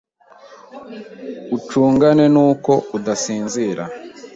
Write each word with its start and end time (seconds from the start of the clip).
ucungane 1.55 2.25
n’uko 2.33 2.71
udashiriza, 2.97 3.83